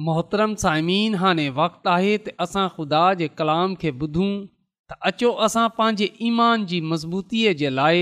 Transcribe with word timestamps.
मोहतरम 0.00 0.54
साइमन 0.60 1.14
हाणे 1.20 1.48
वक़्तु 1.58 1.88
आहे 1.90 2.12
त 2.26 2.32
असां 2.44 2.66
ख़ुदा 2.74 3.00
जे 3.20 3.26
कलाम 3.38 3.74
खे 3.80 3.90
ॿुधूं 4.02 4.28
त 4.92 4.96
अचो 5.08 5.30
असां 5.46 5.66
पंहिंजे 5.78 6.08
ईमान 6.28 6.64
जी 6.70 6.80
मज़बूतीअ 6.92 7.52
जे 7.62 7.70
लाइ 7.78 8.00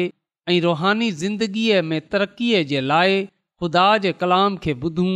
ऐं 0.53 0.61
रुहानी 0.67 1.09
ज़िंदगीअ 1.23 1.81
में 1.91 2.01
तरक़ीअ 2.13 2.61
जे 2.73 2.81
लाइ 2.91 3.19
ख़ुदा 3.63 3.87
जे 4.05 4.13
कलाम 4.21 4.57
खे 4.67 4.75
ॿुधूं 4.85 5.15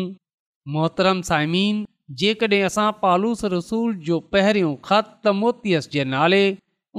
मोहतरम 0.78 1.20
साइमन 1.28 1.84
जेकॾहिं 2.22 2.62
असां 2.70 2.88
पालूस 3.04 3.44
रसूल 3.54 3.94
जो 4.10 4.18
पहिरियों 4.34 4.74
ख़त 4.90 5.12
त 5.26 5.36
मोतीअस 5.42 5.88
जे 5.94 6.04
नाले 6.16 6.42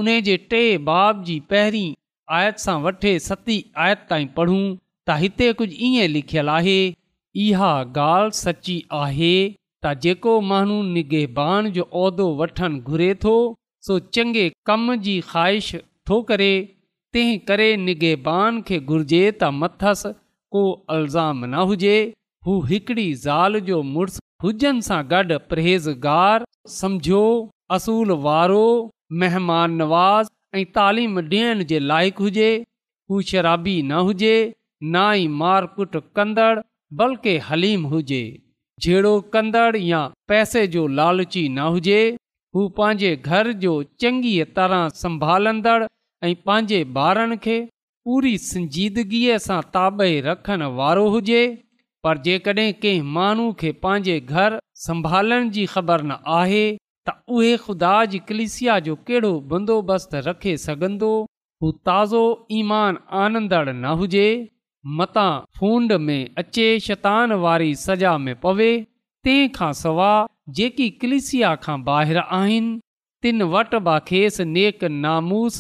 उन 0.03 0.11
जे 0.29 0.37
टे 0.55 0.61
बाब 0.91 1.23
जी 1.31 1.37
पहिरीं 1.51 1.91
आयत 2.39 2.63
सां 2.67 2.77
वठे 2.87 3.13
सती 3.27 3.59
आयत 3.87 4.07
ताईं 4.13 4.31
पढ़ूं 4.39 4.63
त 4.63 5.19
हिते 5.25 5.51
कुझु 5.61 5.77
ईअं 5.91 6.09
लिखियलु 6.15 6.55
आहे 6.57 6.79
इहा 7.47 7.73
ॻाल्हि 8.05 8.41
सची 8.43 8.79
आहे 9.03 9.35
त 9.85 9.89
जेको 10.03 10.31
माण्हू 10.49 10.75
निगेबान 10.93 11.67
जो 11.73 11.83
उहिदो 12.01 12.25
वठनि 12.37 12.79
घुरे 12.91 13.07
थो 13.23 13.33
सो 13.87 13.95
चङे 14.17 14.43
कम 14.69 14.85
जी 15.07 15.15
ख़्वाहिश 15.31 15.67
थो 16.09 16.15
करे 16.29 16.47
तंहिं 17.17 17.37
करे 17.49 17.67
निगेबान 17.81 18.57
खे 18.69 18.79
घुरिजे 18.93 19.19
त 19.33 19.49
मथस 19.57 20.01
को 20.55 20.63
अल्ज़ाम 20.95 21.43
न 21.45 21.65
हुजे 21.71 21.97
हू 22.47 22.55
हिकिड़ी 22.71 23.05
ज़ाल 23.25 23.59
जो 23.69 23.81
मुड़ुसु 23.91 24.23
हुजनि 24.45 24.85
सां 24.89 24.97
गॾु 25.13 25.37
परहेज़गार 25.51 26.45
समझो 26.77 27.19
असूल 27.77 28.13
वारो 28.25 28.65
महिमान 29.25 29.75
नवाज़ 29.83 30.31
ऐं 30.55 30.63
तालीम 30.79 31.21
ॾियण 31.27 31.61
जे 31.73 31.83
लाइक़ु 31.91 32.23
हुजे 32.29 32.49
हू 33.11 33.21
शराबी 33.33 33.77
न 33.83 34.01
हुजे 34.09 34.33
ना 34.97 35.05
ई 35.25 35.29
मारकुट 35.43 36.01
कंदड़ 36.21 36.53
बल्कि 37.03 37.37
हलीम 37.51 37.85
हुजे 37.93 38.23
छेड़ो 38.81 39.19
कंदड़ 39.33 39.75
या 39.77 39.99
पैसे 40.27 40.65
जो 40.67 40.85
लालची 40.99 41.47
न 41.49 41.67
हुजे 41.75 41.99
हू 42.55 42.67
पंहिंजे 42.79 43.11
घर 43.35 43.51
जो 43.63 43.73
चङीअ 44.03 44.45
तरह 44.57 44.87
संभालंदड़ 45.03 45.83
ऐं 46.29 46.33
पंहिंजे 46.49 46.79
ॿारनि 47.03 47.37
खे 47.45 47.55
पूरी 48.09 48.33
संजीदगीअ 48.47 49.37
सां 49.45 49.59
ताबे 49.77 50.09
रखण 50.27 50.63
वारो 50.79 51.05
हुजे 51.15 51.41
पर 52.07 52.21
जेकॾहिं 52.27 52.67
कंहिं 52.85 53.09
माण्हू 53.17 53.45
खे 53.61 53.71
पंहिंजे 53.85 54.17
घर 54.39 54.57
संभालण 54.87 55.49
जी 55.57 55.65
ख़बर 55.75 56.03
न 56.05 56.19
आहे 56.39 56.63
त 57.09 57.13
उहे 57.39 57.53
ख़ुदा 57.67 57.93
ज 58.15 58.21
कलिसिया 58.31 58.75
जो 58.89 58.97
कहिड़ो 59.11 59.31
बंदोबस्तु 59.53 60.23
रखे 60.29 60.57
सघंदो 60.67 61.11
हू 61.63 61.71
ताज़ो 61.91 62.25
ईमान 62.61 62.99
आनंदड़ 63.23 63.65
न 63.69 63.95
हुजे 64.03 64.27
मता 64.97 65.29
फूंड 65.57 65.91
में 66.07 66.29
अचे 66.37 66.79
शतान 66.79 67.31
वारी 67.43 67.73
सज़ा 67.83 68.17
में 68.23 68.33
पवे 68.41 68.71
तंहिं 69.23 69.47
खां 69.55 69.71
सवाइ 69.81 70.27
जेकी 70.57 70.89
क्लिसिया 71.03 71.53
खां 71.63 71.77
ॿाहिरि 71.93 72.23
आहिनि 72.39 72.75
तिनि 73.25 73.45
वटि 73.53 73.79
बा 73.87 73.97
खेसि 74.09 74.45
नेक 74.55 74.83
नामूस 75.05 75.57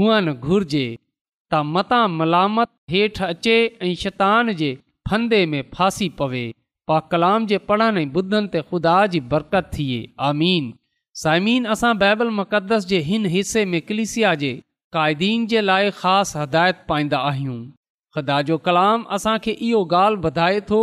हुअनि 0.00 0.32
घुर्जे 0.50 0.84
त 0.96 1.60
मता 1.76 2.02
मलामत 2.18 2.70
हेठि 2.96 3.24
अचे 3.32 3.54
ऐं 3.86 3.94
शतान 4.02 4.52
जे 4.60 4.70
फंदे 5.10 5.40
में 5.52 5.62
फासी 5.74 6.08
पवे 6.20 6.44
पा 6.88 6.98
कलाम 7.14 7.46
जे 7.54 7.58
पढ़ण 7.70 8.02
ऐं 8.04 8.12
ॿुधनि 8.22 8.52
ते 8.56 8.62
ख़ुदा 8.68 8.98
जी 9.14 9.20
बरकत 9.32 9.70
थिए 9.78 10.00
आमीन 10.30 10.66
साइमीन 11.24 11.72
असां 11.76 11.94
बाइबल 12.04 12.36
मुक़दस 12.42 12.86
जे 12.92 13.00
हिन 13.10 13.26
हिसे 13.38 13.64
में 13.72 13.80
क्लिसिया 13.92 14.34
जे 14.44 14.52
क़ाइदीन 14.98 15.46
जे 15.54 15.66
लाइ 15.72 15.90
ख़ासि 16.02 16.38
हिदायत 16.42 16.84
पाईंदा 16.92 17.24
आहियूं 17.30 17.58
ख़ुदा 18.16 18.40
जो 18.48 18.56
कलाम 18.66 19.02
असांखे 19.14 19.52
इहो 19.68 19.80
ॻाल्हि 19.94 20.20
ॿधाए 20.28 20.60
थो 20.68 20.78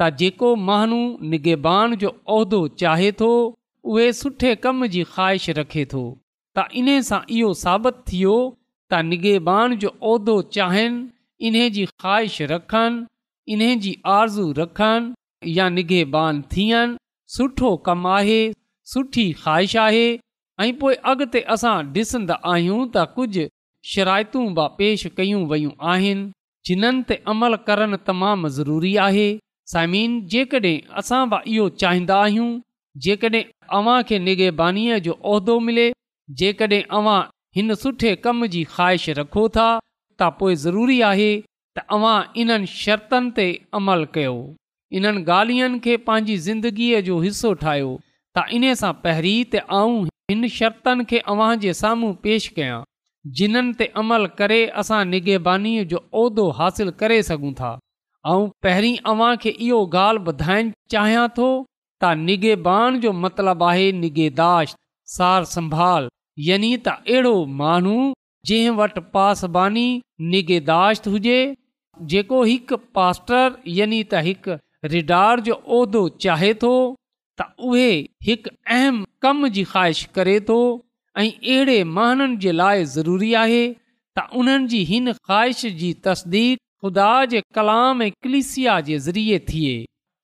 त 0.00 0.06
जेको 0.20 0.48
माण्हू 0.68 1.02
निगेबान 1.32 1.94
जो 2.02 2.08
उहिदो 2.36 2.58
चाहे 2.82 3.10
थो 3.20 3.28
उहे 3.90 4.06
सुठे 4.20 4.50
कम 4.64 4.84
जी 4.94 5.02
ख़्वाहिश 5.12 5.46
रखे 5.58 5.84
थो 5.92 6.02
त 6.58 6.64
इन 6.80 6.88
सां 7.10 7.20
इहो 7.36 7.52
साबित 7.60 8.00
थियो 8.10 8.34
त 8.48 9.00
निगेबान 9.12 9.76
जो 9.84 9.92
उहिदो 10.14 10.34
चाहिनि 10.58 11.46
इन्हे 11.50 11.64
जी 11.78 11.86
ख़्वाहिश 11.92 12.40
रखनि 12.54 13.52
इन्हे 13.56 13.70
जी 13.86 13.94
आरज़ू 14.16 14.48
रखनि 14.58 15.54
या 15.58 15.68
निगेबान 15.78 16.42
थियनि 16.56 16.98
सुठो 17.36 17.72
कमु 17.90 18.12
आहे 18.16 18.40
सुठी 18.96 19.26
ख़्वाहिश 19.44 19.76
आहे 19.86 20.04
ऐं 20.18 20.72
पोइ 20.84 20.94
अॻिते 21.14 21.46
असां 21.56 21.76
ॾिसंदा 21.96 22.40
आहियूं 22.54 22.84
त 22.96 23.08
कुझु 23.16 23.50
शराइतूं 23.96 24.46
बि 24.60 24.68
पेश 24.82 25.10
कयूं 25.22 25.48
वियूं 25.54 25.76
आहिनि 25.96 26.30
जिन्हनि 26.68 27.02
ते 27.08 27.14
अमल 27.32 27.54
करणु 27.68 27.96
तमामु 28.08 28.48
ज़रूरी 28.58 28.90
आहे 29.06 29.24
साइमिन 29.72 30.10
जेकॾहिं 30.34 30.82
असां 31.00 31.20
बि 31.30 31.38
इहो 31.54 31.64
चाहींदा 31.82 32.16
आहियूं 32.26 32.52
जेकॾहिं 33.06 33.42
अव्हां 33.78 33.96
खे 34.10 34.18
निगेबानीअ 34.26 34.98
जो 35.06 35.14
उहिदो 35.32 35.54
मिले 35.68 35.86
जेकॾहिं 36.42 36.82
अवां 36.98 37.18
हिन 37.56 37.74
सुठे 37.82 38.12
कम 38.26 38.44
जी 38.52 38.62
ख़्वाहिश 38.74 39.08
रखो 39.20 39.44
था 39.56 39.66
त 40.20 40.28
पोइ 40.42 40.54
ज़रूरी 40.66 41.00
आहे 41.10 41.32
तव्हां 41.78 42.16
इन्हनि 42.44 42.70
शर्तनि 42.82 43.34
ते 43.40 43.48
अमल 43.80 44.06
कयो 44.18 44.36
इन्हनि 45.00 45.24
ॻाल्हियुनि 45.38 45.82
खे 45.88 45.96
पंहिंजी 46.06 46.36
ज़िंदगीअ 46.48 47.02
जो 47.10 47.18
हिसो 47.26 47.52
ठाहियो 47.64 47.90
त 48.38 48.46
इन 48.60 48.64
सां 48.84 48.92
पहिरीं 49.06 49.38
त 49.54 49.66
आउं 49.80 50.00
हिन 50.32 50.48
शर्तनि 50.60 51.10
खे 51.14 51.18
अव्हां 51.34 51.52
जे 51.66 51.72
साम्हूं 51.84 52.12
पेश 52.26 52.48
कयां 52.58 52.80
जिन्हनि 53.38 53.72
ते 53.80 53.86
अमल 54.02 54.26
करे 54.38 54.56
असां 54.82 54.98
निगेबानी 55.08 55.72
जो 55.90 55.98
उहिदो 56.22 56.46
हासिल 56.60 56.90
करे 57.02 57.18
सघूं 57.28 57.52
था 57.60 57.68
ऐं 58.30 58.48
पहिरीं 58.62 58.96
अव्हांखे 59.12 59.50
इहो 59.66 59.76
ॻाल्हि 59.98 60.24
ॿुधाइणु 60.32 60.70
चाहियां 60.94 61.26
थो 61.36 61.50
त 62.04 62.12
निगेबान 62.24 62.98
जो 63.04 63.12
मतिलबु 63.24 63.64
आहे 63.70 63.86
निगेदाश्त 64.00 64.76
सार 65.16 65.44
संभाल 65.52 66.08
यनी 66.48 66.70
त 66.86 66.94
अहिड़ो 66.96 67.34
माण्हू 67.62 67.94
जंहिं 68.50 68.74
वटि 68.82 69.00
पासबानी 69.18 69.86
निगेदाश्त 70.34 71.06
हुजे 71.14 71.38
जेको 72.12 72.42
हिकु 72.50 72.76
पास्टर 72.98 73.58
यानी 73.78 74.02
त 74.12 74.24
हिकु 74.28 74.58
रिडार 74.94 75.40
जो 75.48 75.60
उहिदो 75.78 76.06
चाहे 76.26 76.52
थो 76.64 76.74
त 77.40 77.48
उहे 77.70 77.90
हिकु 78.30 78.56
अहम 78.78 79.04
कम 79.26 79.46
जी 79.58 79.64
ख़्वाहिश 79.74 80.02
करे 80.18 80.38
थो 80.50 80.60
ऐं 81.18 81.30
अहिड़े 81.30 81.82
महननि 81.84 82.36
जे 82.42 82.52
लाइ 82.52 82.84
ज़रूरी 82.96 83.32
आहे 83.40 83.66
त 84.18 84.26
उन्हनि 84.36 84.66
जी 84.68 84.82
हिन 84.90 85.12
ख़्वाहिश 85.12 85.64
जी 85.80 85.92
तस्दीक 86.04 86.58
खुदा 86.82 87.12
जे 87.32 87.40
कलाम 87.54 88.02
ऐं 88.02 88.10
कलिसिया 88.24 88.78
जे 88.88 88.98
ज़रिए 89.06 89.38
थिए 89.50 89.74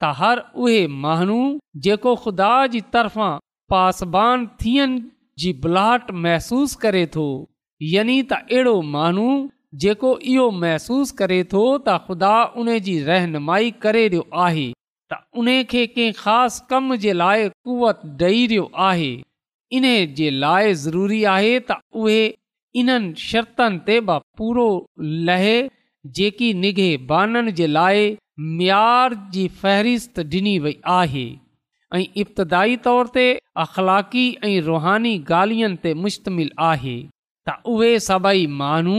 त 0.05 0.13
हर 0.21 0.43
उहे 0.63 0.87
माण्हू 1.05 1.39
जेको 1.87 2.15
ख़ुदा 2.25 2.53
जी 2.75 2.81
तरफ़ां 2.97 3.31
पासबान 3.71 4.47
थियण 4.65 4.99
जी 5.39 5.53
बुलाहट 5.63 6.11
महसूसु 6.25 6.79
करे 6.87 7.05
थो 7.19 7.27
यानी 7.95 8.17
त 8.23 8.41
अहिड़ो 8.49 8.81
माण्हू 8.97 9.29
जेको 9.85 10.17
इहो 10.35 10.51
महसूसु 10.65 11.17
करे 11.23 11.43
थो 11.53 11.65
त 11.79 11.99
ख़ुदा 12.09 12.35
उन 12.65 12.77
जी 12.91 12.99
रहनुमाई 13.13 13.71
करे 13.87 14.07
रहियो 14.09 14.27
आहे 14.49 14.67
त 15.13 15.23
उन 15.45 15.53
खे 15.71 15.87
कंहिं 15.97 16.13
ख़ासि 16.27 16.67
कम 16.75 16.95
जे 17.07 17.13
लाइ 17.23 17.49
कुवत 17.49 18.05
ॾेई 18.25 18.47
रहियो 18.47 18.71
आहे 18.91 19.11
इन 19.77 19.85
जे 20.17 20.29
लाइ 20.45 20.73
ज़रूरी 20.85 21.23
आहे 21.35 21.51
त 21.71 21.77
उहे 22.03 22.21
इन्हनि 22.83 23.11
शर्तनि 23.31 23.79
ते 23.89 23.99
बि 24.11 24.15
पूरो 24.41 24.67
लहे 25.29 25.57
जेकी 26.19 26.53
निघे 26.63 26.89
बाननि 27.11 27.53
जे 27.61 27.67
लाइ 27.77 28.07
मयार 28.61 29.15
जी 29.35 29.47
फ़हिरिस्त 29.61 30.19
ॾिनी 30.37 30.59
वई 30.67 30.75
आहे 31.01 31.27
ऐं 31.97 32.03
इब्तिदाई 32.23 32.77
तौर 32.89 33.07
ते 33.17 33.27
अख़लाक़ी 33.65 34.25
ऐं 34.49 34.57
रुहानी 34.71 35.13
ॻाल्हियुनि 35.31 35.81
ते 35.85 35.93
मुश्तमिल 36.07 36.51
आहे 36.73 36.97
त 37.51 37.57
उहे 37.75 37.91
सभई 38.09 38.47
माण्हू 38.65 38.99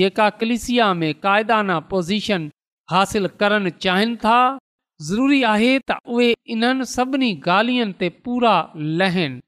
जेका 0.00 0.28
कलिसिया 0.42 0.92
में 1.00 1.10
क़ाइदाना 1.26 1.78
पोज़ीशन 1.92 2.50
हासिल 2.94 3.26
करणु 3.42 3.70
चाहिनि 3.86 4.16
था 4.24 4.38
ज़रूरी 5.10 5.42
आहे 5.56 5.72
त 5.90 6.00
उहे 6.16 6.30
इन्हनि 6.56 6.84
सभिनी 6.96 7.32
ॻाल्हियुनि 7.58 7.98
ते 8.04 8.08
पूरा 8.26 8.54
लहनि 9.02 9.40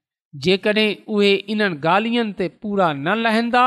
जेकॾहिं 0.45 0.95
उहे 1.15 1.33
इन्हनि 1.53 1.77
ॻाल्हियुनि 1.89 2.33
ते 2.41 2.47
पूरा 2.65 2.93
न 2.93 3.15
लहंदा 3.25 3.63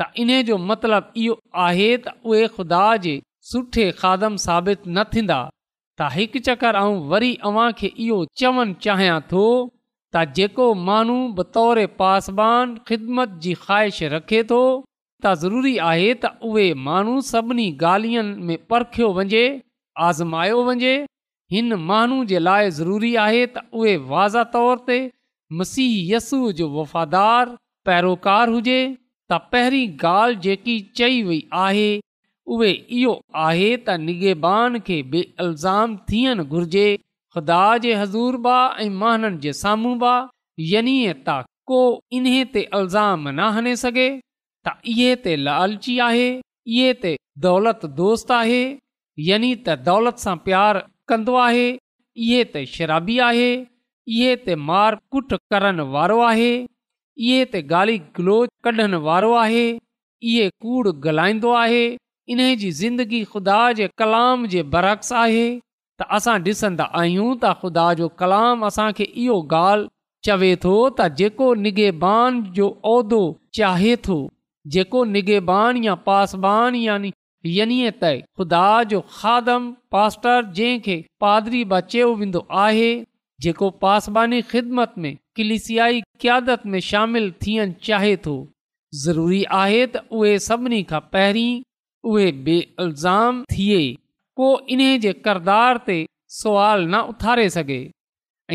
त 0.00 0.04
इन 0.22 0.30
जो 0.50 0.56
मतिलब 0.68 1.12
इहो 1.22 1.36
आहे 1.66 1.88
त 1.96 2.14
उहे 2.32 2.44
ख़ुदा 2.56 2.82
जे 3.06 3.16
सुठे 3.50 3.84
खादम 3.98 4.36
साबित 4.44 4.86
न 4.86 5.04
थींदा 5.14 5.38
त 5.98 6.08
हिकु 6.16 6.40
चकर 6.48 6.76
ऐं 6.82 6.94
वरी 7.12 7.30
अव्हां 7.50 7.68
खे 7.80 7.90
इहो 8.06 8.18
चवणु 8.42 8.76
चाहियां 8.86 9.18
थो 9.32 9.42
त 10.14 10.24
जेको 10.38 10.66
माण्हू 10.88 11.18
बतौर 11.40 11.82
पासबान 12.00 12.74
ख़िदमत 12.90 13.36
जी 13.46 13.54
ख़्वाहिश 13.66 14.00
रखे 14.16 14.42
थो 14.54 14.60
त 15.24 15.34
ज़रूरी 15.44 15.76
आहे 15.90 16.08
त 16.24 16.32
उहे 16.52 16.66
माण्हू 16.88 17.20
सभिनी 17.34 17.68
ॻाल्हियुनि 17.92 18.46
में 18.50 18.56
परखियो 18.72 19.10
वञे 19.20 19.44
आज़मायो 20.08 20.64
वञे 20.70 20.96
हिन 21.56 21.74
माण्हू 21.92 22.24
जे 22.32 22.42
लाइ 22.48 22.70
ज़रूरी 22.80 23.14
आहे 23.26 23.44
त 23.58 23.66
उहे 23.82 23.96
वाज़ा 24.16 24.44
तौर 24.56 24.84
ते 24.90 24.98
मसीह 25.52 25.60
मसीहयसू 25.60 26.50
जो 26.52 26.68
वफ़ादार 26.70 27.48
पैरोकार 27.88 28.48
हुजे 28.54 28.78
त 29.30 29.36
पहिरीं 29.52 29.86
ॻाल्हि 29.98 30.40
जेकी 30.46 30.78
चई 30.98 31.22
वई 31.28 31.40
आहे 31.62 31.86
उहे 32.56 32.70
इहो 32.98 33.12
आहे 33.44 33.68
त 33.78 33.94
निगेबान 34.08 34.78
खे 34.88 34.98
बे 35.14 35.22
अल्ज़ाम 35.44 35.96
थियणु 36.10 36.44
घुर्जे 36.56 36.86
ख़ुदा 37.36 37.62
जे 37.86 37.94
हज़ूर 38.00 38.36
बि 38.46 38.56
ऐं 38.84 38.90
महाननि 39.04 39.38
जे 39.46 39.52
साम्हूं 39.62 39.94
बि 40.04 40.12
यानी 40.74 40.96
त 41.12 41.42
को 41.72 41.80
इन्हे 42.20 42.44
ते 42.56 42.60
इल्ज़ाम 42.80 43.28
न 43.28 43.48
हणे 43.56 43.74
सघे 43.84 44.06
त 44.68 44.74
इहे 44.96 45.10
ते 45.24 45.36
लालची 45.48 45.98
आहे 46.10 46.28
इहे 46.42 46.92
ते 47.06 47.14
दौलत 47.48 47.86
दोस्त 48.02 48.36
आहे 48.42 48.62
यनी 49.30 49.52
त 49.58 49.78
दौलत 49.90 50.22
सां 50.26 50.36
प्यार 50.48 50.82
कंदो 51.12 51.34
आहे 51.46 51.66
इहे 51.78 52.44
त 52.54 52.64
शराबी 52.76 53.18
आहे 53.30 53.50
इहे 54.16 54.28
त 54.34 54.54
मार 54.66 54.94
कुट 55.14 55.32
करण 55.54 55.80
वारो 55.94 56.18
आहे 56.26 56.50
इहे 56.64 57.38
त 57.44 57.60
गाली 57.72 57.96
ग्लोच 58.18 58.50
कढण 58.66 58.94
वारो 59.06 59.32
आहे 59.40 59.64
इहे 60.30 60.44
कूड़ 60.64 60.88
गलाईंदो 61.06 61.50
आहे 61.62 61.80
इन 62.34 62.40
जी 62.62 62.70
ज़िंदगी 62.78 63.20
ख़ुदा 63.32 63.58
जे 63.80 63.88
कलाम 64.02 64.46
जे 64.54 64.62
बरक्स 64.76 65.12
आहे 65.24 65.42
त 65.58 66.06
असां 66.18 66.36
ॾिसंदा 66.46 66.86
आहियूं 67.02 67.28
त 67.34 67.52
ख़ुदा 67.60 67.84
जो 68.00 68.08
कलाम 68.22 68.64
असांखे 68.70 69.06
इहो 69.24 69.36
ॻाल्हि 69.58 69.88
चवे 70.28 70.50
थो 70.64 70.74
त 71.00 71.10
जेको 71.20 71.48
निगेबान 71.66 72.40
जो 72.58 72.70
उहिदो 72.94 73.20
चाहे 73.60 73.92
थो 74.08 74.18
जेको 74.76 75.04
निगेबान 75.18 75.82
या 75.90 75.98
पासबान 76.10 76.80
यानी 76.86 77.12
यनी 77.58 77.78
त 77.90 78.16
ख़ुदा 78.24 78.64
जो 78.94 79.02
खादम 79.20 79.68
पास्टर 79.96 80.50
जंहिं 80.60 80.82
खे 80.88 80.98
पादरी 81.26 81.62
बचियो 81.76 82.10
वेंदो 82.24 82.44
आहे 82.64 82.90
जेको 83.42 83.68
पासबानी 83.82 84.40
ख़िदमत 84.52 84.94
में 84.98 85.16
किलिसियाई 85.36 86.00
क्यादत 86.20 86.62
में 86.66 86.78
शामिल 86.90 87.30
थियण 87.46 87.72
चाहे 87.84 88.16
थो 88.26 88.32
ज़रूरी 89.04 89.42
आहे 89.62 89.86
त 89.94 90.00
उहे 90.20 90.32
सभिनी 90.46 90.82
खां 90.92 91.00
पहिरीं 91.12 91.52
उहे 92.12 92.30
बे 92.48 92.56
इल्ज़ाम 92.84 93.42
थिए 93.52 93.78
को 94.40 94.48
इन्हे 94.76 94.96
जे 95.04 95.12
किरदार 95.26 95.78
ते 95.90 95.96
सुवाल 96.40 96.82
न 96.94 97.00
उथारे 97.12 97.48
सघे 97.58 97.78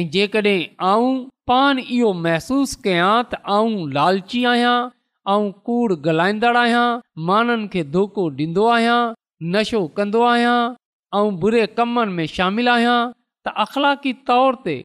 ऐं 0.01 0.05
जेकॾहिं 0.17 0.59
आऊं 0.89 1.15
पाण 1.51 1.79
इहो 1.85 2.11
महसूसु 2.27 2.81
कयां 2.87 3.13
त 3.31 3.41
आऊं 3.57 3.73
लालची 3.99 4.43
आहियां 4.51 4.75
ऐं 5.35 5.41
कूड़ 5.69 5.93
गलाईंदड़ु 6.09 6.59
आहियां 6.65 6.85
माननि 7.31 7.67
खे 7.77 7.83
धोखो 7.95 8.29
ॾींदो 8.45 8.69
आहियां 8.75 8.99
नशो 9.55 9.83
कंदो 10.01 10.21
आहियां 10.35 10.55
ऐं 11.21 11.25
बुरे 11.45 11.67
कमनि 11.79 12.15
में 12.19 12.25
शामिलु 12.37 12.71
आहियां 12.75 12.99
त 13.45 13.51
अख़लाक़ी 13.67 14.13
तौर 14.31 14.57
ते 14.67 14.75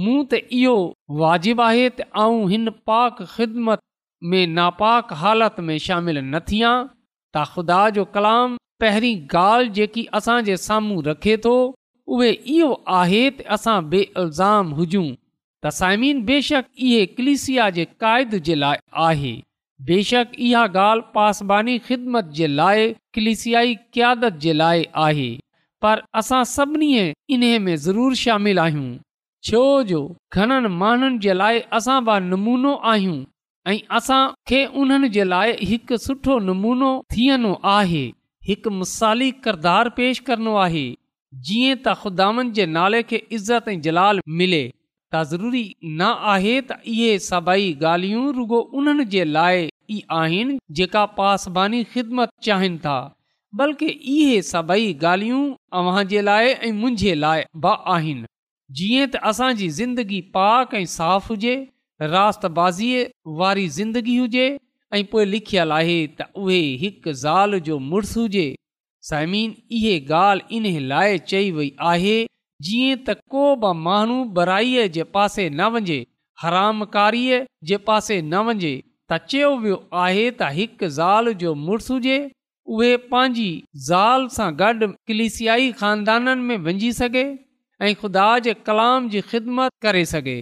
मूं 0.00 0.18
त 0.18 0.40
इहो 0.58 0.74
वाजिबु 1.20 1.62
आहे 1.68 1.86
त 1.88 2.06
आऊं 2.24 2.44
हिन 2.50 2.72
पाक 2.90 3.22
ख़िदमत 3.30 3.80
में 4.32 4.44
नापाक 4.58 5.12
हालत 5.22 5.56
में 5.70 5.76
शामिल 5.86 6.18
न 6.24 6.40
थियां 6.50 6.74
त 6.90 7.44
ख़ुदा 7.54 7.80
जो 7.96 8.04
कलाम 8.16 8.54
पहिरीं 8.84 9.16
ॻाल्हि 9.40 9.72
जेकी 9.80 10.04
असांजे 10.20 10.56
साम्हूं 10.66 11.02
रखे 11.08 11.36
थो 11.46 11.56
उहे 12.16 12.30
इहो 12.56 12.70
आहे 13.00 13.22
त 13.30 13.48
असां 13.56 13.76
इल्ज़ाम 14.02 14.72
हुजूं 14.80 15.06
त 15.18 15.76
साइमीन 15.80 16.24
बेशक 16.32 16.70
इहे 16.90 17.04
कलिसिया 17.18 17.68
जे 17.80 17.88
क़ाइद 18.04 18.38
जे 18.50 18.58
लाइ 18.64 18.84
आहे 19.08 19.34
बेशक 19.90 20.38
इहा 20.48 20.66
ॻाल्हि 20.84 21.10
पासबानी 21.18 21.78
ख़िदमत 21.88 22.32
जे 22.40 22.50
लाइ 22.62 22.90
कलिसियाई 23.18 23.74
क्यादत 23.98 24.44
जे 24.46 24.52
लाइ 24.60 24.86
आहे 25.06 25.28
पर 25.84 26.00
असां 26.18 26.42
सभिनी 26.56 26.88
इन्हे 27.34 27.54
में 27.64 27.74
ज़रूरु 27.86 28.14
शामिल 28.24 28.58
आहियूं 28.66 28.92
छो 29.48 29.58
जो 29.88 29.98
घणनि 30.42 30.68
माण्हुनि 30.82 31.18
जे 31.24 31.32
लाइ 31.40 31.58
असां 31.78 31.96
बि 32.06 32.14
नमूनो 32.28 32.70
आहियूं 32.92 33.16
ऐं 33.70 33.74
असांखे 33.98 34.60
उन्हनि 34.82 35.08
जे 35.16 35.24
लाइ 35.32 35.50
हिकु 35.70 35.96
सुठो 36.04 36.38
नमूनो 36.46 36.88
थियणो 37.14 37.50
आहे 37.76 38.04
हिकु 38.48 38.70
मिसाली 38.80 39.28
किरदारु 39.44 39.94
पेश 39.98 40.20
करणो 40.28 40.54
आहे 40.64 40.86
जीअं 41.48 41.74
त 41.86 41.94
ख़ुदानि 42.04 42.44
जे 42.60 42.66
नाले 42.76 43.00
खे 43.10 43.20
इज़त 43.40 43.68
ऐं 43.72 43.76
जलाल 43.88 44.22
मिले 44.40 44.62
त 44.70 45.22
ज़रूरी 45.34 45.64
न 45.98 46.08
आहे 46.36 46.54
त 46.72 46.78
इहे 46.94 47.10
सभई 47.28 47.68
ॻाल्हियूं 47.84 48.24
रुगो 48.38 48.62
उन्हनि 48.80 49.06
जे 49.16 49.26
लाइ 49.36 49.64
आहिनि 50.20 50.58
जेका 50.80 51.04
पासबानी 51.20 51.82
ख़िदमत 51.94 52.34
चाहिनि 52.48 52.78
था 52.86 52.96
बल्कि 53.58 53.86
इहे 54.14 54.40
सभई 54.44 54.86
ॻाल्हियूं 55.04 55.42
अव्हां 55.80 56.02
जे 56.12 56.20
लाइ 56.28 56.46
ऐं 56.52 56.70
मुंहिंजे 56.80 57.14
लाइ 57.24 57.42
बि 57.66 57.74
आहिनि 57.96 58.30
जीअं 58.78 59.04
त 59.12 59.20
असांजी 59.30 59.68
ज़िंदगी 59.76 60.16
पाक 60.36 60.72
ऐं 60.78 60.84
साफ़ 60.94 61.28
हुजे 61.32 61.52
रातबाज़ीअ 62.14 63.04
वारी 63.42 63.68
ज़िंदगी 63.78 64.16
हुजे 64.20 64.46
ऐं 64.98 65.04
पोइ 65.14 65.24
लिखियलु 65.34 65.74
आहे 65.78 65.94
त 66.16 66.26
उहे 66.46 66.58
हिकु 66.82 67.12
ज़ाल 67.22 67.58
जो 67.70 67.78
मुड़ुसु 67.92 68.20
हुजे 68.24 68.46
साइमीन 69.10 69.54
इहे 69.78 69.94
ॻाल्हि 70.24 70.56
इन 70.60 70.66
लाइ 70.94 71.18
चई 71.32 71.50
वई 71.60 71.70
आहे 71.94 72.18
जीअं 72.70 72.98
त 73.06 73.20
को 73.36 73.46
बि 73.66 73.72
माण्हू 73.88 74.18
बराईअ 74.40 74.88
जे 74.98 75.06
पासे 75.18 75.46
न 75.50 75.70
वञे 75.76 76.00
हरामकारीअ 76.46 77.40
जे 77.72 77.80
पासे 77.92 78.20
न 78.36 78.46
वञे 78.50 78.74
त 79.12 79.22
चयो 79.30 79.56
वियो 79.66 79.80
आहे 80.06 80.30
त 80.42 80.52
हिकु 80.60 80.94
ज़ाल 81.00 81.36
जो 81.44 81.60
मुड़ुसु 81.68 81.98
हुजे 82.00 82.22
उहे 82.72 82.96
पंहिंजी 83.10 83.48
ज़ाल 83.86 84.26
सां 84.36 84.50
गॾु 84.58 84.86
कलिसियाई 85.08 85.72
ख़ानदाननि 85.80 86.42
में 86.50 86.56
वंञी 86.66 86.92
सघे 86.98 87.24
ऐं 87.80 87.94
ख़ुदा 88.02 88.28
जे 88.46 88.54
कलाम 88.68 89.08
जी 89.14 89.20
ख़िदमत 89.32 89.72
करे 89.82 90.04
सघे 90.12 90.36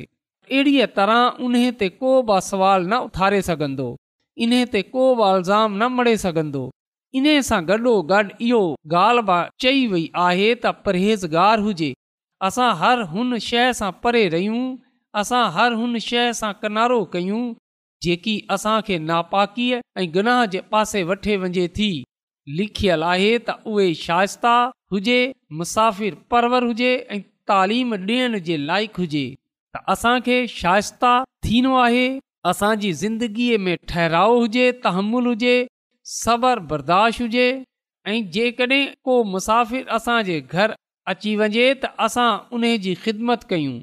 अहिड़ीअ 0.50 0.86
तरह 0.98 1.42
उन्हे 1.48 1.70
ते 1.80 1.88
को 2.04 2.12
बि 2.28 2.40
सुवाल 2.48 2.86
न 2.92 2.94
उथारे 3.08 3.40
सघंदो 3.48 3.88
इन्हे 4.46 4.64
ते 4.74 4.82
को 4.94 5.06
बि 5.16 5.22
अल्ज़ाम 5.30 5.74
न 5.82 5.88
मड़े 5.96 6.16
सघंदो 6.26 6.62
इन्हे 7.20 7.34
गॾोगॾु 7.70 8.22
इहो 8.50 8.62
ॻाल्हि 8.92 9.22
ब 9.32 9.40
चई 9.64 9.86
वई 9.94 10.08
आहे 10.26 10.54
त 10.62 10.74
परहेज़गारु 10.86 11.64
हुजे 11.68 11.92
असां 12.50 12.70
हर 12.84 13.02
हुन 13.16 13.38
शइ 13.48 13.72
सां 13.80 13.90
परे 14.06 14.26
रहियूं 14.36 14.62
असां 15.22 15.42
हर 15.58 15.72
हुन 15.82 15.98
शइ 16.06 16.32
सां 16.42 16.52
किनारो 16.62 17.04
कयूं 17.16 17.42
जेकी 18.06 18.36
असां 18.56 18.80
खे 18.86 18.98
नापाकीअ 19.10 19.82
ऐं 20.00 20.08
गुनाह 20.14 20.44
जे 20.56 20.60
पासे 20.72 21.02
वठे 21.12 21.36
वञे 21.46 21.66
थी 21.78 21.92
लिखियलु 22.58 23.04
आहे 23.06 23.26
त 23.48 23.50
उहे 23.72 23.92
शाइत्ता 24.04 24.52
हुजे 24.92 25.18
मुसाफ़िर 25.58 26.14
परवर 26.30 26.64
हुजे 26.64 26.88
ऐं 27.16 27.20
तालीम 27.50 27.94
ॾियण 27.94 28.38
जे 28.48 28.56
लाइक़ु 28.66 29.02
हुजे 29.02 29.22
त 29.76 29.82
असांखे 29.94 30.38
शाइत्ता 30.54 31.12
थीनो 31.46 31.74
आहे 31.86 32.02
असांजी 32.50 32.92
ज़िंदगीअ 33.02 33.58
में 33.66 33.76
ठहिराउ 33.88 34.38
हुजे 34.40 34.66
तहमुल 34.86 35.26
हुजे 35.26 35.54
सबर 36.14 36.58
बर्दाश्त 36.72 37.20
हुजे 37.20 37.46
ऐं 38.10 38.18
जेकॾहिं 38.38 38.84
को 39.06 39.22
मुसाफ़िर 39.34 39.86
असांजे 39.98 40.40
घर 40.40 40.74
अची 41.14 41.34
वञे 41.42 41.72
त 41.84 41.92
असां 42.08 42.30
उन 42.58 42.64
जी 42.86 42.94
ख़िदमत 43.04 43.46
कयूं 43.50 43.78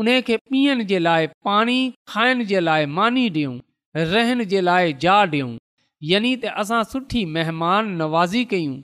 उन 0.00 0.08
खे 0.26 0.36
पीअण 0.50 0.84
जे 0.94 0.98
लाइ 1.08 1.26
पाणी 1.46 1.80
खाइण 2.14 2.44
जे 2.50 2.60
लाइ 2.68 2.84
मानी 2.98 3.28
ॾियूं 3.32 3.58
रहण 4.12 4.42
जे 4.54 4.60
लाइ 4.68 4.92
जा 5.06 5.16
ॾियूं 5.32 5.50
यानि 6.08 6.30
त 6.42 6.52
असां 6.60 6.82
सुठी 6.90 7.22
महिमान 7.36 7.88
नवाज़ी 8.00 8.42
कयूं 8.52 8.76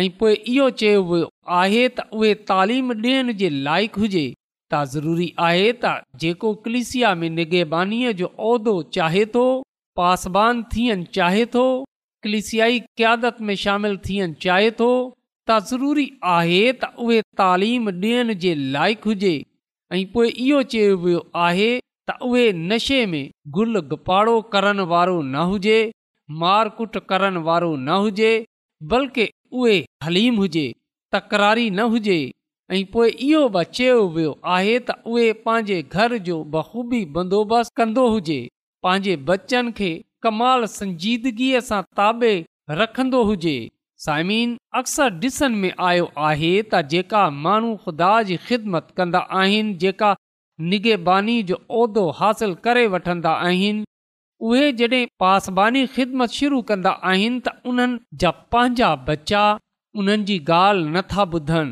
ऐं 0.00 0.08
पोइ 0.20 0.32
इहो 0.52 0.66
चयो 0.82 1.00
वियो 1.10 1.26
आहे 1.60 1.80
त 1.96 2.04
उहे 2.18 2.30
तालीम 2.50 2.92
ॾियण 3.00 3.32
जे 3.40 3.48
लाइक़ु 3.66 4.00
हुजे 4.04 4.22
त 4.74 4.78
ज़रूरी 4.94 5.26
आहे 5.48 5.66
त 5.84 5.90
जेको 6.22 6.52
क्लिसिया 6.66 7.10
में 7.22 7.28
निगेबानीअ 7.38 8.12
जो 8.20 8.28
उहिदो 8.50 8.74
चाहे 8.96 9.24
थो 9.36 9.44
पासबान 10.00 10.62
थियणु 10.76 11.04
चाहे 11.18 11.44
थो 11.56 11.64
कलिसियाई 12.26 12.78
क़यादत 13.00 13.44
में 13.50 13.54
शामिल 13.66 13.96
थियणु 14.08 14.38
चाहे 14.46 14.70
थो 14.82 14.88
त 15.48 15.60
ज़रूरी 15.72 16.08
आहे 16.38 16.62
त 16.72 16.94
उहे 17.08 17.20
तालीम 17.44 17.88
ॾियण 18.00 18.34
जे 18.46 18.54
लाइक़ु 18.78 19.08
हुजे 19.14 19.36
ऐं 19.98 20.02
पोइ 20.16 20.28
इहो 20.48 20.62
चयो 20.76 20.98
वियो 21.04 21.22
आहे 21.48 21.70
त 22.12 22.18
उहे 22.30 22.50
नशे 22.68 23.04
में 23.14 23.24
गुल 23.58 23.80
गपाड़ो 23.94 24.36
करण 24.56 24.80
वारो 24.94 25.18
न 25.34 25.48
हुजे 25.52 25.80
मारकुट 26.42 26.96
करण 27.08 27.36
वारो 27.48 27.74
न 27.76 27.88
हुजे 28.02 28.32
बल्कि 28.92 29.28
उहे 29.52 29.78
हलीम 30.04 30.36
हुजे 30.38 30.72
तकरारी 31.14 31.68
न 31.70 31.80
हुजे 31.94 32.20
ऐं 32.76 32.84
पोइ 32.92 33.08
इहो 33.26 33.42
बि 33.54 33.62
चयो 33.76 33.96
वियो 34.14 34.34
आहे 34.56 34.78
त 34.88 34.90
उहे 35.14 35.32
पंहिंजे 35.46 35.80
घर 36.00 36.16
जो 36.28 36.36
बख़ूबी 36.54 37.00
बंदोबस्तु 37.16 37.74
कंदो 37.80 38.04
हुजे 38.14 38.38
पंहिंजे 38.86 39.16
बचनि 39.30 39.72
खे 39.80 39.90
कमाल 40.26 40.64
संजीदगीअ 40.78 41.60
सां 41.68 41.80
ताबे 42.00 42.30
रखंदो 42.82 43.22
हुजे 43.32 43.54
साइमीन 44.06 44.54
अक्सर 44.82 45.18
ॾिसण 45.26 45.54
में 45.64 45.70
आयो 45.88 46.06
आहे 46.28 46.52
त 46.72 46.82
जेका 46.94 47.24
माण्हू 47.46 47.74
ख़ुदा 47.84 48.12
जी 48.30 48.36
ख़िदमत 48.48 48.88
कंदा 49.00 49.26
आहिनि 49.42 49.74
जेका 49.84 50.14
जो 50.62 51.56
उहिदो 51.80 52.04
हासिलु 52.22 52.54
करे 52.64 52.86
वठंदा 52.94 53.30
आहिनि 53.50 53.84
उहे 54.50 54.70
जॾहिं 54.78 55.06
पासबानी 55.22 55.82
ख़िदमत 55.94 56.30
शुरू 56.38 56.56
कंदा 56.70 56.90
आहिनि 57.10 57.40
त 57.46 57.48
उन्हनि 57.72 57.98
जा 58.22 58.30
पंहिंजा 58.54 58.86
बच्चा 59.10 59.42
उन्हनि 60.02 60.24
जी 60.30 60.38
ॻाल्हि 60.56 60.88
नथा 60.96 61.24
ॿुधनि 61.38 61.68